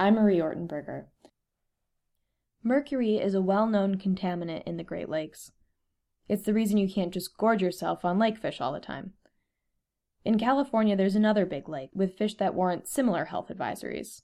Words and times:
I'm 0.00 0.14
Marie 0.14 0.38
Ortenberger. 0.38 1.08
Mercury 2.62 3.18
is 3.18 3.34
a 3.34 3.42
well 3.42 3.66
known 3.66 3.98
contaminant 3.98 4.62
in 4.64 4.78
the 4.78 4.82
Great 4.82 5.10
Lakes. 5.10 5.52
It's 6.26 6.44
the 6.44 6.54
reason 6.54 6.78
you 6.78 6.90
can't 6.90 7.12
just 7.12 7.36
gorge 7.36 7.60
yourself 7.60 8.02
on 8.02 8.18
lake 8.18 8.38
fish 8.38 8.62
all 8.62 8.72
the 8.72 8.80
time. 8.80 9.12
In 10.24 10.38
California, 10.38 10.96
there's 10.96 11.16
another 11.16 11.44
big 11.44 11.68
lake 11.68 11.90
with 11.92 12.16
fish 12.16 12.34
that 12.36 12.54
warrant 12.54 12.88
similar 12.88 13.26
health 13.26 13.50
advisories. 13.50 14.22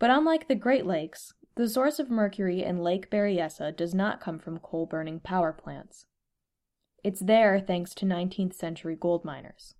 But 0.00 0.10
unlike 0.10 0.48
the 0.48 0.56
Great 0.56 0.86
Lakes, 0.86 1.34
the 1.54 1.68
source 1.68 2.00
of 2.00 2.10
mercury 2.10 2.64
in 2.64 2.82
Lake 2.82 3.08
Berryessa 3.12 3.76
does 3.76 3.94
not 3.94 4.20
come 4.20 4.40
from 4.40 4.58
coal 4.58 4.86
burning 4.86 5.20
power 5.20 5.52
plants. 5.52 6.06
It's 7.04 7.20
there 7.20 7.60
thanks 7.60 7.94
to 7.94 8.06
19th 8.06 8.54
century 8.54 8.96
gold 9.00 9.24
miners. 9.24 9.76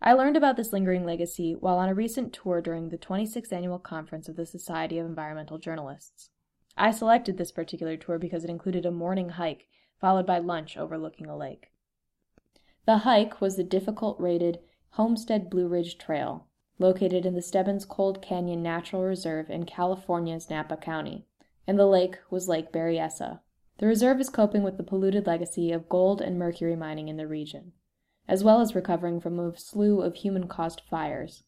I 0.00 0.12
learned 0.12 0.36
about 0.36 0.56
this 0.56 0.72
lingering 0.72 1.04
legacy 1.04 1.56
while 1.56 1.78
on 1.78 1.88
a 1.88 1.94
recent 1.94 2.32
tour 2.32 2.60
during 2.60 2.88
the 2.88 2.98
26th 2.98 3.52
annual 3.52 3.80
conference 3.80 4.28
of 4.28 4.36
the 4.36 4.46
Society 4.46 4.96
of 4.96 5.06
Environmental 5.06 5.58
Journalists. 5.58 6.30
I 6.76 6.92
selected 6.92 7.36
this 7.36 7.50
particular 7.50 7.96
tour 7.96 8.16
because 8.16 8.44
it 8.44 8.50
included 8.50 8.86
a 8.86 8.92
morning 8.92 9.30
hike 9.30 9.66
followed 10.00 10.24
by 10.24 10.38
lunch 10.38 10.76
overlooking 10.76 11.26
a 11.26 11.36
lake. 11.36 11.72
The 12.86 12.98
hike 12.98 13.40
was 13.40 13.56
the 13.56 13.64
difficult 13.64 14.20
rated 14.20 14.60
Homestead 14.90 15.50
Blue 15.50 15.66
Ridge 15.66 15.98
Trail, 15.98 16.46
located 16.78 17.26
in 17.26 17.34
the 17.34 17.42
Stebbins 17.42 17.84
Cold 17.84 18.22
Canyon 18.22 18.62
Natural 18.62 19.02
Reserve 19.02 19.50
in 19.50 19.66
California's 19.66 20.48
Napa 20.48 20.76
County, 20.76 21.26
and 21.66 21.76
the 21.76 21.86
lake 21.86 22.18
was 22.30 22.48
Lake 22.48 22.70
Berryessa. 22.70 23.40
The 23.78 23.86
reserve 23.86 24.20
is 24.20 24.30
coping 24.30 24.62
with 24.62 24.76
the 24.76 24.84
polluted 24.84 25.26
legacy 25.26 25.72
of 25.72 25.88
gold 25.88 26.20
and 26.20 26.38
mercury 26.38 26.76
mining 26.76 27.08
in 27.08 27.16
the 27.16 27.26
region 27.26 27.72
as 28.28 28.44
well 28.44 28.60
as 28.60 28.74
recovering 28.74 29.20
from 29.20 29.40
a 29.40 29.56
slew 29.56 30.02
of 30.02 30.16
human 30.16 30.46
caused 30.46 30.82
fires. 30.88 31.42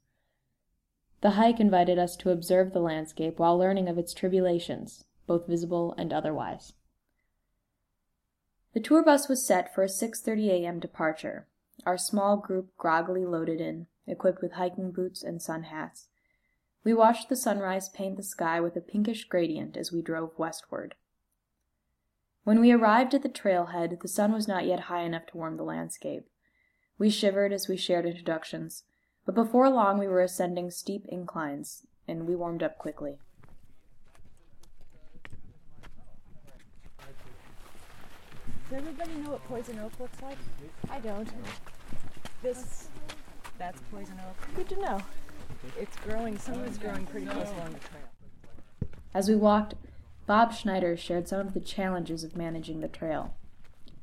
The 1.20 1.32
hike 1.32 1.60
invited 1.60 1.98
us 1.98 2.16
to 2.16 2.30
observe 2.30 2.72
the 2.72 2.80
landscape 2.80 3.38
while 3.38 3.58
learning 3.58 3.88
of 3.88 3.98
its 3.98 4.14
tribulations, 4.14 5.04
both 5.26 5.46
visible 5.46 5.94
and 5.98 6.12
otherwise. 6.12 6.72
The 8.72 8.80
tour 8.80 9.04
bus 9.04 9.28
was 9.28 9.44
set 9.44 9.74
for 9.74 9.82
a 9.82 9.88
6:30 9.88 10.48
a.m. 10.48 10.80
departure, 10.80 11.46
our 11.84 11.98
small 11.98 12.38
group 12.38 12.74
groggily 12.78 13.26
loaded 13.26 13.60
in, 13.60 13.86
equipped 14.06 14.40
with 14.40 14.52
hiking 14.52 14.92
boots 14.92 15.22
and 15.22 15.42
sun 15.42 15.64
hats. 15.64 16.08
We 16.82 16.94
watched 16.94 17.28
the 17.28 17.36
sunrise 17.36 17.90
paint 17.90 18.16
the 18.16 18.22
sky 18.22 18.60
with 18.60 18.76
a 18.76 18.80
pinkish 18.80 19.24
gradient 19.24 19.76
as 19.76 19.92
we 19.92 20.00
drove 20.00 20.38
westward. 20.38 20.94
When 22.44 22.60
we 22.60 22.72
arrived 22.72 23.12
at 23.12 23.22
the 23.22 23.28
trailhead, 23.28 24.00
the 24.00 24.08
sun 24.08 24.32
was 24.32 24.48
not 24.48 24.64
yet 24.64 24.80
high 24.80 25.02
enough 25.02 25.26
to 25.26 25.36
warm 25.36 25.58
the 25.58 25.62
landscape. 25.62 26.29
We 27.00 27.08
shivered 27.08 27.50
as 27.50 27.66
we 27.66 27.78
shared 27.78 28.04
introductions, 28.04 28.84
but 29.24 29.34
before 29.34 29.70
long 29.70 29.96
we 29.96 30.06
were 30.06 30.20
ascending 30.20 30.70
steep 30.70 31.06
inclines, 31.08 31.86
and 32.06 32.26
we 32.26 32.36
warmed 32.36 32.62
up 32.62 32.76
quickly. 32.76 33.16
Does 38.68 38.80
everybody 38.80 39.14
know 39.14 39.30
what 39.30 39.44
poison 39.48 39.78
oak 39.78 39.98
looks 39.98 40.20
like? 40.20 40.36
I 40.90 41.00
don't. 41.00 41.26
This, 42.42 42.88
that's 43.56 43.80
poison 43.90 44.20
oak. 44.28 44.36
Good 44.54 44.68
to 44.68 44.80
know. 44.82 45.00
It's 45.78 45.96
growing, 46.04 46.36
some 46.36 46.60
of 46.60 46.66
it's 46.66 46.76
growing 46.76 47.06
pretty 47.06 47.24
close 47.24 47.48
along 47.48 47.72
the 47.72 47.78
trail. 47.78 48.90
As 49.14 49.26
we 49.26 49.36
walked, 49.36 49.72
Bob 50.26 50.52
Schneider 50.52 50.98
shared 50.98 51.28
some 51.28 51.40
of 51.40 51.54
the 51.54 51.60
challenges 51.60 52.24
of 52.24 52.36
managing 52.36 52.80
the 52.80 52.88
trail. 52.88 53.34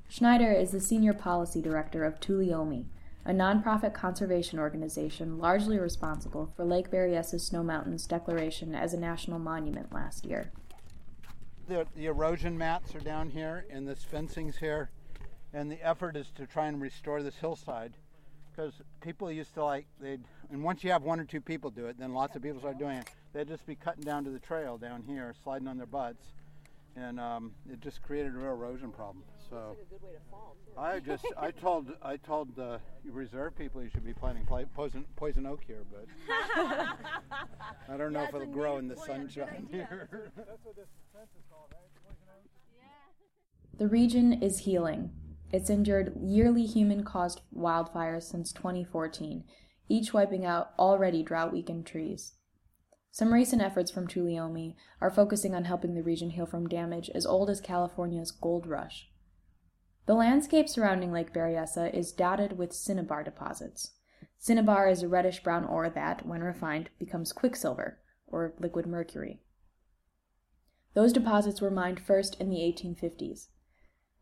Schneider 0.10 0.52
is 0.52 0.72
the 0.72 0.80
Senior 0.80 1.14
Policy 1.14 1.62
Director 1.62 2.06
of 2.06 2.20
Tuleyome, 2.22 2.86
a 3.26 3.32
nonprofit 3.32 3.94
conservation 3.94 4.58
organization 4.58 5.38
largely 5.38 5.78
responsible 5.78 6.52
for 6.56 6.64
Lake 6.64 6.90
Berryessa 6.90 7.42
Snow 7.42 7.62
Mountain's 7.62 8.08
declaration 8.08 8.74
as 8.74 8.94
a 8.94 9.00
national 9.00 9.38
monument 9.38 9.92
last 9.94 10.26
year. 10.26 10.52
The, 11.68 11.86
the 11.94 12.06
erosion 12.06 12.58
mats 12.58 12.96
are 12.96 13.02
down 13.02 13.30
here 13.30 13.66
and 13.70 13.86
this 13.86 14.06
fencing's 14.06 14.58
here, 14.58 14.92
and 15.54 15.70
the 15.70 15.86
effort 15.86 16.16
is 16.16 16.32
to 16.38 16.48
try 16.48 16.68
and 16.68 16.82
restore 16.82 17.22
this 17.22 17.36
hillside 17.36 17.98
because 18.50 18.76
people 19.02 19.30
used 19.30 19.54
to 19.54 19.64
like 19.64 19.86
they'd 20.00 20.24
and 20.50 20.64
once 20.64 20.84
you 20.84 20.92
have 20.92 21.04
one 21.04 21.20
or 21.20 21.26
two 21.26 21.42
people 21.42 21.70
do 21.70 21.86
it 21.86 22.00
then 22.00 22.14
lots 22.14 22.36
of 22.36 22.42
people 22.42 22.60
start 22.60 22.80
doing 22.80 22.98
it 22.98 23.08
they'd 23.32 23.48
just 23.48 23.66
be 23.68 23.76
cutting 23.76 24.04
down 24.04 24.24
to 24.24 24.32
the 24.32 24.40
trail 24.40 24.78
down 24.78 25.04
here 25.04 25.36
sliding 25.44 25.68
on 25.68 25.78
their 25.78 25.86
butts 25.86 26.34
and 26.98 27.20
um, 27.20 27.52
it 27.72 27.80
just 27.80 28.02
created 28.02 28.34
a 28.34 28.38
real 28.38 28.52
erosion 28.52 28.92
problem 28.92 29.24
so 29.50 29.76
I 30.78 31.00
just 31.00 31.26
I 31.38 31.52
told 31.52 31.88
I 32.02 32.18
told 32.18 32.56
the 32.56 32.80
reserve 33.10 33.58
people 33.58 33.82
you 33.82 33.90
should 33.90 34.06
be 34.06 34.14
planting 34.14 34.46
poison 34.76 35.06
poison 35.16 35.46
oak 35.46 35.62
here, 35.66 35.84
but 35.92 36.06
I 37.90 37.98
don't 37.98 38.14
know 38.14 38.24
if 38.24 38.34
it'll 38.34 38.46
grow 38.46 38.78
in 38.78 38.88
the 38.88 38.98
sunshine 38.98 39.68
here. 39.72 40.10
The 43.78 43.88
region 43.88 44.42
is 44.42 44.60
healing. 44.60 45.12
It's 45.54 45.70
endured 45.70 46.14
yearly 46.20 46.66
human 46.66 47.04
caused 47.04 47.42
wildfires 47.56 48.24
since 48.24 48.52
2014, 48.52 49.44
each 49.88 50.14
wiping 50.16 50.46
out 50.48 50.72
already 50.80 51.22
drought 51.22 51.54
weakened 51.54 51.86
trees. 51.86 52.34
Some 53.18 53.34
recent 53.34 53.64
efforts 53.64 53.90
from 53.90 54.08
Tuleyome 54.08 54.76
are 55.02 55.10
focusing 55.10 55.56
on 55.56 55.64
helping 55.64 55.96
the 55.96 56.04
region 56.04 56.30
heal 56.30 56.46
from 56.46 56.70
damage 56.70 57.10
as 57.16 57.26
old 57.26 57.50
as 57.50 57.60
California's 57.60 58.30
gold 58.30 58.68
rush. 58.68 59.10
The 60.06 60.14
landscape 60.14 60.70
surrounding 60.70 61.12
Lake 61.12 61.34
Berryessa 61.34 61.92
is 61.96 62.12
dotted 62.12 62.60
with 62.60 62.74
cinnabar 62.74 63.24
deposits. 63.24 63.94
Cinnabar 64.38 64.88
is 64.88 65.02
a 65.02 65.08
reddish 65.08 65.42
brown 65.42 65.66
ore 65.66 65.90
that, 65.90 66.28
when 66.28 66.44
refined, 66.44 66.92
becomes 67.00 67.34
quicksilver, 67.34 67.98
or 68.28 68.54
liquid 68.60 68.86
mercury. 68.86 69.42
Those 70.94 71.12
deposits 71.12 71.60
were 71.60 71.72
mined 71.72 72.00
first 72.00 72.40
in 72.40 72.52
the 72.52 72.58
1850s. 72.58 73.48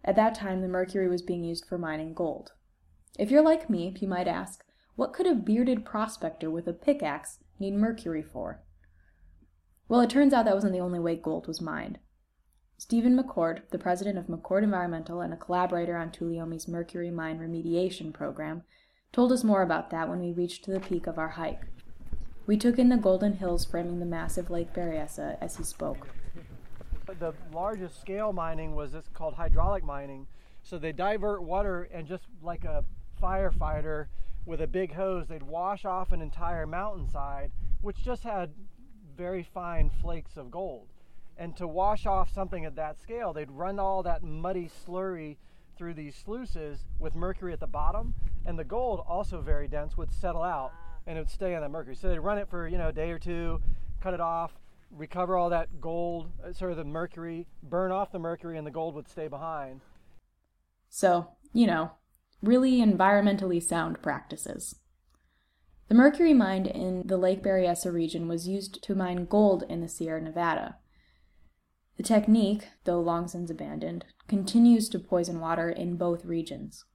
At 0.06 0.16
that 0.16 0.36
time, 0.36 0.62
the 0.62 0.70
mercury 0.70 1.10
was 1.10 1.22
being 1.22 1.44
used 1.44 1.66
for 1.66 1.78
mining 1.78 2.14
gold. 2.14 2.54
If 3.20 3.30
you're 3.30 3.42
like 3.42 3.70
me, 3.70 3.94
you 4.00 4.08
might 4.08 4.30
ask, 4.30 4.64
what 4.96 5.12
could 5.12 5.28
a 5.28 5.36
bearded 5.36 5.84
prospector 5.84 6.50
with 6.50 6.66
a 6.66 6.72
pickaxe 6.72 7.40
need 7.60 7.74
mercury 7.74 8.24
for? 8.24 8.62
Well, 9.88 10.02
it 10.02 10.10
turns 10.10 10.34
out 10.34 10.46
that 10.46 10.56
wasn't 10.56 10.74
the 10.74 10.80
only 10.80 11.00
way 11.00 11.16
gold 11.16 11.48
was 11.48 11.62
mined. 11.62 12.00
Stephen 12.78 13.18
McCord, 13.18 13.62
the 13.70 13.78
president 13.78 14.18
of 14.18 14.26
McCord 14.26 14.64
Environmental 14.64 15.22
and 15.22 15.34
a 15.34 15.38
collaborator 15.38 15.96
on 15.96 16.10
Tuleyome's 16.10 16.68
mercury 16.68 17.12
mine 17.12 17.40
remediation 17.40 18.14
program, 18.14 18.64
told 19.14 19.32
us 19.32 19.44
more 19.44 19.62
about 19.62 19.92
that 19.92 20.10
when 20.10 20.20
we 20.20 20.32
reached 20.32 20.66
the 20.66 20.80
peak 20.80 21.08
of 21.08 21.18
our 21.18 21.30
hike. 21.30 21.62
We 22.48 22.58
took 22.58 22.78
in 22.78 22.90
the 22.90 22.98
golden 22.98 23.34
hills 23.34 23.64
framing 23.64 24.00
the 24.00 24.06
massive 24.06 24.50
Lake 24.50 24.74
Berryessa 24.74 25.38
as 25.40 25.58
he 25.58 25.64
spoke. 25.64 26.08
The 27.20 27.34
largest 27.54 28.02
scale 28.02 28.34
mining 28.34 28.76
was 28.76 28.92
this 28.92 29.08
called 29.14 29.36
hydraulic 29.36 29.84
mining. 29.84 30.28
So 30.64 30.78
they 30.78 30.92
divert 30.92 31.44
water 31.44 31.88
and 31.94 32.08
just 32.08 32.26
like 32.42 32.66
a 32.66 32.84
firefighter 33.22 34.08
with 34.46 34.62
a 34.62 34.68
big 34.68 34.94
hose, 34.94 35.28
they'd 35.28 35.44
wash 35.44 35.86
off 35.86 36.12
an 36.12 36.22
entire 36.22 36.68
mountainside, 36.68 37.52
which 37.82 38.04
just 38.04 38.24
had 38.24 38.52
very 39.16 39.44
fine 39.44 39.90
flakes 40.02 40.38
of 40.38 40.52
gold. 40.52 40.88
And 41.38 41.56
to 41.58 41.68
wash 41.68 42.06
off 42.06 42.34
something 42.34 42.66
at 42.66 42.76
that 42.76 43.02
scale, 43.02 43.34
they'd 43.34 43.52
run 43.52 43.80
all 43.80 44.04
that 44.04 44.24
muddy 44.24 44.70
slurry 44.86 45.38
through 45.78 45.94
these 45.94 46.16
sluices 46.16 46.86
with 47.00 47.16
mercury 47.16 47.52
at 47.52 47.60
the 47.60 47.68
bottom, 47.68 48.14
and 48.46 48.58
the 48.58 48.64
gold, 48.64 49.04
also 49.08 49.42
very 49.42 49.68
dense, 49.68 49.98
would 49.98 50.14
settle 50.14 50.44
out 50.44 50.72
and 51.08 51.18
it 51.18 51.22
would 51.22 51.30
stay 51.30 51.56
on 51.56 51.62
that 51.62 51.70
mercury. 51.70 51.96
So 51.96 52.10
they'd 52.10 52.20
run 52.20 52.38
it 52.38 52.50
for 52.50 52.68
you 52.68 52.78
know 52.78 52.90
a 52.90 52.94
day 52.94 53.12
or 53.12 53.20
two, 53.20 53.62
cut 54.02 54.14
it 54.14 54.22
off, 54.22 54.52
recover 54.92 55.38
all 55.38 55.50
that 55.50 55.82
gold, 55.82 56.32
uh, 56.44 56.54
sort 56.54 56.72
of 56.72 56.78
the 56.78 56.84
mercury, 56.84 57.48
burn 57.64 57.92
off 57.92 58.12
the 58.12 58.20
mercury, 58.20 58.58
and 58.58 58.66
the 58.66 58.72
gold 58.72 58.96
would 58.96 59.08
stay 59.08 59.28
behind. 59.28 59.82
So, 60.90 61.28
you 61.54 61.68
know, 61.68 61.92
really 62.42 62.78
environmentally 62.78 63.62
sound 63.62 64.02
practices. 64.02 64.76
The 65.88 65.96
mercury 65.96 66.34
mined 66.34 66.66
in 66.66 67.04
the 67.06 67.18
Lake 67.18 67.44
Berryessa 67.44 67.94
region 67.94 68.28
was 68.28 68.48
used 68.48 68.82
to 68.84 68.96
mine 68.96 69.26
gold 69.26 69.64
in 69.70 69.82
the 69.82 69.88
Sierra 69.88 70.20
Nevada. 70.20 70.78
The 71.98 72.04
technique, 72.04 72.68
though 72.86 73.00
long 73.00 73.28
since 73.28 73.52
abandoned, 73.52 74.06
continues 74.28 74.90
to 74.90 75.00
poison 75.00 75.40
water 75.40 75.70
in 75.70 75.96
both 75.96 76.26
regions. 76.26 76.86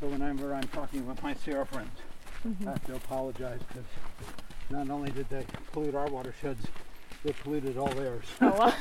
So 0.00 0.08
whenever 0.08 0.54
I'm 0.54 0.66
talking 0.68 1.06
with 1.06 1.22
my 1.22 1.34
Sierra 1.34 1.66
friends, 1.66 1.90
mm-hmm. 2.46 2.66
I 2.66 2.72
have 2.72 2.86
to 2.86 2.94
apologize 2.96 3.60
because 3.68 3.84
not 4.70 4.88
only 4.88 5.10
did 5.10 5.28
they 5.28 5.44
pollute 5.72 5.94
our 5.94 6.08
watersheds, 6.08 6.66
they 7.22 7.32
polluted 7.32 7.76
all 7.76 7.92
theirs. 7.92 8.24
Oh, 8.40 8.74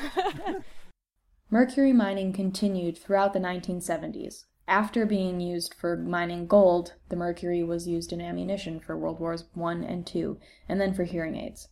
Mercury 1.50 1.92
mining 1.92 2.32
continued 2.32 2.98
throughout 2.98 3.34
the 3.34 3.40
1970s. 3.40 4.46
After 4.70 5.04
being 5.08 5.40
used 5.40 5.74
for 5.74 5.98
mining 5.98 6.46
gold, 6.46 6.94
the 7.10 7.16
mercury 7.16 7.64
was 7.64 7.88
used 7.88 8.14
in 8.14 8.22
ammunition 8.22 8.80
for 8.80 8.96
World 8.96 9.20
Wars 9.20 9.46
I 9.60 9.72
and 9.72 10.16
II, 10.16 10.36
and 10.70 10.80
then 10.80 10.94
for 10.94 11.06
hearing 11.06 11.36
aids. 11.36 11.70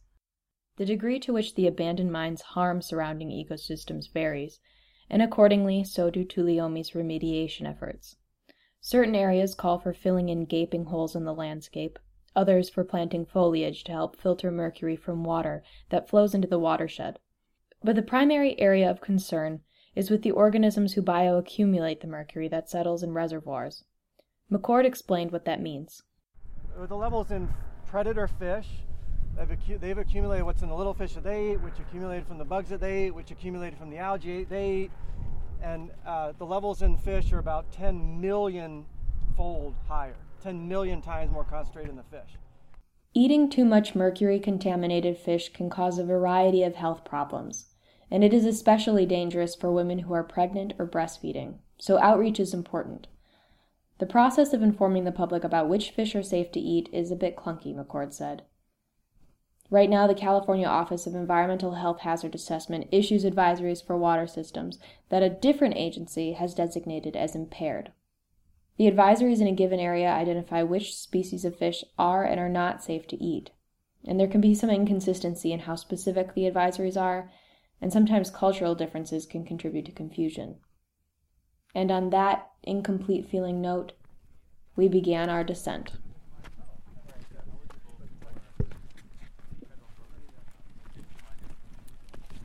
The 0.78 0.86
degree 0.86 1.20
to 1.20 1.32
which 1.32 1.54
the 1.54 1.68
abandoned 1.68 2.12
mines 2.12 2.42
harm 2.42 2.82
surrounding 2.82 3.30
ecosystems 3.30 4.12
varies, 4.12 4.60
and 5.12 5.22
accordingly 5.22 5.84
so 5.84 6.10
do 6.10 6.26
Tuleyome's 6.26 6.94
remediation 6.94 7.70
efforts. 7.70 8.16
Certain 8.82 9.14
areas 9.14 9.54
call 9.54 9.78
for 9.78 9.94
filling 9.94 10.30
in 10.30 10.46
gaping 10.46 10.86
holes 10.86 11.16
in 11.16 11.24
the 11.24 11.36
landscape, 11.36 12.00
others 12.36 12.68
for 12.68 12.84
planting 12.84 13.28
foliage 13.28 13.84
to 13.84 13.92
help 13.92 14.16
filter 14.16 14.50
mercury 14.50 14.96
from 14.96 15.24
water 15.24 15.62
that 15.90 16.10
flows 16.10 16.34
into 16.34 16.48
the 16.48 16.58
watershed. 16.58 17.20
But 17.84 17.96
the 17.96 18.02
primary 18.02 18.60
area 18.60 18.90
of 18.90 19.02
concern 19.02 19.62
is 19.98 20.12
with 20.12 20.22
the 20.22 20.32
organisms 20.32 20.94
who 20.94 21.02
bioaccumulate 21.02 22.02
the 22.02 22.08
mercury 22.08 22.48
that 22.48 22.70
settles 22.70 23.02
in 23.02 23.14
reservoirs. 23.14 23.84
McCord 24.52 24.86
explained 24.86 25.32
what 25.32 25.46
that 25.46 25.60
means. 25.60 26.04
The 26.88 26.96
levels 26.96 27.32
in 27.32 27.50
predator 27.88 28.28
fish, 28.28 28.68
they've, 29.36 29.82
they've 29.82 29.98
accumulated 29.98 30.46
what's 30.46 30.62
in 30.62 30.70
the 30.70 30.76
little 30.76 30.94
fish 30.94 31.14
that 31.14 31.24
they 31.24 31.54
eat, 31.54 31.62
which 31.62 31.80
accumulated 31.80 32.28
from 32.28 32.38
the 32.38 32.46
bugs 32.46 32.70
that 32.70 32.80
they 32.80 33.08
eat, 33.08 33.12
which 33.16 33.32
accumulated 33.32 33.80
from 33.80 33.90
the 33.90 33.98
algae 33.98 34.44
they 34.44 34.72
eat. 34.72 34.92
and 35.64 35.90
uh, 36.06 36.32
the 36.38 36.46
levels 36.46 36.84
in 36.84 36.96
fish 36.96 37.34
are 37.34 37.40
about 37.40 37.72
10 37.72 38.22
million 38.22 38.86
fold 39.36 39.74
higher, 39.88 40.16
10 40.44 40.68
million 40.68 41.02
times 41.02 41.32
more 41.32 41.44
concentrated 41.44 41.90
in 41.90 41.98
the 41.98 42.04
fish. 42.04 42.38
Eating 43.16 43.50
too 43.50 43.66
much 43.66 43.96
mercury 43.96 44.40
contaminated 44.40 45.18
fish 45.18 45.50
can 45.50 45.72
cause 45.72 45.98
a 45.98 46.06
variety 46.06 46.62
of 46.62 46.76
health 46.76 47.04
problems, 47.04 47.66
and 48.10 48.24
it 48.24 48.34
is 48.34 48.46
especially 48.46 49.06
dangerous 49.06 49.56
for 49.56 49.72
women 49.72 50.00
who 50.00 50.14
are 50.14 50.24
pregnant 50.24 50.74
or 50.80 50.88
breastfeeding, 50.88 51.56
so 51.78 51.98
outreach 52.00 52.40
is 52.40 52.54
important. 52.54 53.08
The 54.00 54.06
process 54.06 54.54
of 54.54 54.62
informing 54.62 55.04
the 55.04 55.12
public 55.12 55.44
about 55.44 55.70
which 55.70 55.90
fish 55.90 56.16
are 56.16 56.24
safe 56.24 56.52
to 56.52 56.60
eat 56.60 56.90
is 56.94 57.12
a 57.12 57.16
bit 57.16 57.36
clunky, 57.36 57.76
McCord 57.76 58.14
said. 58.14 58.44
Right 59.70 59.90
now, 59.90 60.08
the 60.08 60.14
California 60.14 60.68
Office 60.68 61.08
of 61.08 61.16
Environmental 61.16 61.74
Health 61.74 62.02
Hazard 62.02 62.36
Assessment 62.36 62.88
issues 62.92 63.26
advisories 63.26 63.86
for 63.86 63.98
water 63.98 64.26
systems 64.26 64.80
that 65.10 65.24
a 65.24 65.30
different 65.30 65.76
agency 65.76 66.34
has 66.34 66.54
designated 66.54 67.18
as 67.18 67.36
impaired. 67.36 67.92
The 68.78 68.90
advisories 68.90 69.42
in 69.42 69.48
a 69.48 69.52
given 69.52 69.80
area 69.80 70.10
identify 70.10 70.64
which 70.64 70.96
species 70.96 71.44
of 71.44 71.58
fish 71.58 71.84
are 71.98 72.24
and 72.24 72.40
are 72.40 72.48
not 72.48 72.84
safe 72.84 73.08
to 73.08 73.22
eat, 73.22 73.50
and 74.06 74.20
there 74.20 74.28
can 74.28 74.40
be 74.40 74.54
some 74.54 74.70
inconsistency 74.70 75.52
in 75.52 75.62
how 75.62 75.76
specific 75.76 76.34
the 76.34 76.50
advisories 76.50 76.96
are, 76.96 77.30
and 77.82 77.94
sometimes 77.94 78.30
cultural 78.30 78.76
differences 78.76 79.26
can 79.26 79.46
contribute 79.46 79.86
to 79.86 79.92
confusion. 79.92 80.56
And 81.76 81.92
on 81.92 82.10
that 82.10 82.50
incomplete 82.64 83.30
feeling 83.30 83.62
note, 83.62 83.94
we 84.76 84.88
began 84.88 85.30
our 85.30 85.44
descent. 85.44 85.94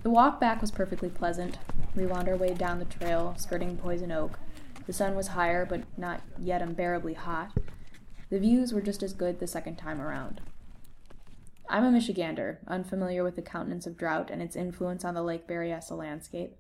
The 0.03 0.11
walk 0.11 0.41
back 0.41 0.61
was 0.61 0.73
perfectly 0.73 1.09
pleasant. 1.09 1.59
We 1.95 2.07
wound 2.07 2.29
our 2.29 2.37
way 2.37 2.55
down 2.55 2.79
the 2.79 2.85
trail, 2.85 3.35
skirting 3.39 3.77
Poison 3.77 4.11
Oak. 4.11 4.39
The 4.87 4.93
sun 4.93 5.15
was 5.15 5.29
higher, 5.29 5.65
but 5.65 5.83
not 5.97 6.23
yet 6.41 6.61
unbearably 6.61 7.15
hot. 7.15 7.53
The 8.29 8.41
views 8.41 8.73
were 8.73 8.81
just 8.81 9.03
as 9.03 9.13
good 9.13 9.39
the 9.39 9.47
second 9.47 9.77
time 9.77 10.01
around. 10.01 10.41
I'm 11.73 11.85
a 11.87 11.91
Michigander, 11.91 12.59
unfamiliar 12.69 13.25
with 13.25 13.35
the 13.35 13.41
countenance 13.41 13.87
of 13.87 13.97
drought 13.97 14.31
and 14.31 14.43
its 14.43 14.57
influence 14.57 15.07
on 15.07 15.15
the 15.15 15.23
Lake 15.23 15.49
Berryessa 15.49 15.97
landscape. 15.97 16.59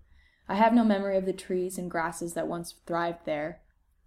I 0.48 0.54
have 0.54 0.72
no 0.72 0.84
memory 0.84 1.18
of 1.18 1.26
the 1.26 1.34
trees 1.34 1.76
and 1.76 1.90
grasses 1.90 2.32
that 2.32 2.48
once 2.48 2.76
thrived 2.86 3.26
there. 3.26 3.60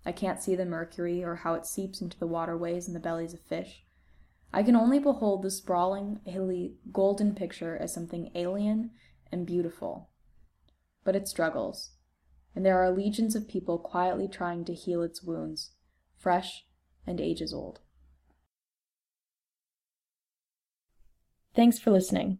I 0.03 0.11
can't 0.11 0.41
see 0.41 0.55
the 0.55 0.65
mercury 0.65 1.23
or 1.23 1.35
how 1.35 1.53
it 1.53 1.67
seeps 1.67 2.01
into 2.01 2.17
the 2.17 2.25
waterways 2.25 2.87
and 2.87 2.95
the 2.95 2.99
bellies 2.99 3.35
of 3.35 3.41
fish. 3.41 3.83
I 4.51 4.63
can 4.63 4.75
only 4.75 4.97
behold 4.97 5.43
the 5.43 5.51
sprawling, 5.51 6.21
hilly, 6.25 6.73
golden 6.91 7.35
picture 7.35 7.77
as 7.77 7.93
something 7.93 8.31
alien 8.33 8.89
and 9.31 9.45
beautiful. 9.45 10.09
But 11.03 11.15
it 11.15 11.27
struggles, 11.27 11.91
and 12.55 12.65
there 12.65 12.79
are 12.79 12.89
legions 12.89 13.35
of 13.35 13.47
people 13.47 13.77
quietly 13.77 14.27
trying 14.27 14.65
to 14.65 14.73
heal 14.73 15.03
its 15.03 15.21
wounds, 15.21 15.69
fresh 16.17 16.65
and 17.05 17.21
ages 17.21 17.53
old. 17.53 17.81
Thanks 21.55 21.79
for 21.79 21.89
listening. 21.89 22.39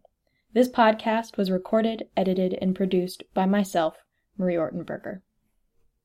This 0.52 0.68
podcast 0.68 1.38
was 1.38 1.50
recorded, 1.50 2.08
edited, 2.18 2.52
and 2.60 2.76
produced 2.76 3.22
by 3.32 3.46
myself, 3.46 3.96
Marie 4.36 4.56
Ortenberger. 4.56 5.22